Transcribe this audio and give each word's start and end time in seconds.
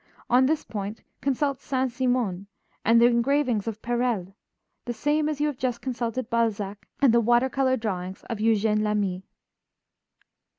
On 0.31 0.47
this 0.47 0.63
point 0.63 1.03
consult 1.21 1.61
Saint 1.61 1.91
Simon 1.91 2.47
and 2.83 2.99
the 2.99 3.05
engravings 3.05 3.67
of 3.67 3.83
Perelle, 3.83 4.33
the 4.85 4.95
same 4.95 5.29
as 5.29 5.39
you 5.39 5.45
have 5.45 5.59
just 5.59 5.79
consulted 5.79 6.27
Balzac 6.27 6.87
and 7.03 7.13
the 7.13 7.21
water 7.21 7.49
color 7.49 7.77
drawings 7.77 8.23
of 8.23 8.39
Eugene 8.39 8.81
Lami. 8.81 9.21